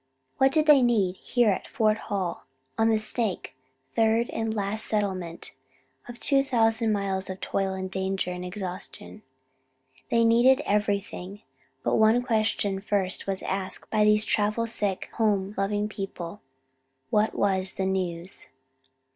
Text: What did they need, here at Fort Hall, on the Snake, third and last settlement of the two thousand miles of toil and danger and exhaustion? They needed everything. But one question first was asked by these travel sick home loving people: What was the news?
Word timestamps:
What 0.39 0.51
did 0.51 0.65
they 0.65 0.81
need, 0.81 1.17
here 1.17 1.51
at 1.51 1.67
Fort 1.67 1.99
Hall, 2.09 2.47
on 2.75 2.89
the 2.89 2.97
Snake, 2.97 3.53
third 3.95 4.31
and 4.31 4.51
last 4.51 4.87
settlement 4.87 5.51
of 6.09 6.15
the 6.15 6.21
two 6.21 6.43
thousand 6.43 6.91
miles 6.91 7.29
of 7.29 7.39
toil 7.39 7.75
and 7.75 7.91
danger 7.91 8.31
and 8.31 8.43
exhaustion? 8.43 9.21
They 10.09 10.23
needed 10.23 10.63
everything. 10.65 11.43
But 11.83 11.97
one 11.97 12.23
question 12.23 12.79
first 12.81 13.27
was 13.27 13.43
asked 13.43 13.91
by 13.91 14.03
these 14.03 14.25
travel 14.25 14.65
sick 14.65 15.07
home 15.17 15.53
loving 15.55 15.87
people: 15.87 16.41
What 17.11 17.35
was 17.35 17.73
the 17.73 17.85
news? 17.85 18.49